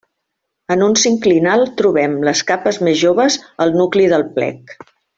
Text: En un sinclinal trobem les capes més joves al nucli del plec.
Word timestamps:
En 0.75 0.85
un 0.85 0.95
sinclinal 1.01 1.67
trobem 1.83 2.15
les 2.31 2.41
capes 2.53 2.83
més 2.89 2.99
joves 3.05 3.39
al 3.67 3.79
nucli 3.83 4.09
del 4.17 4.29
plec. 4.41 4.79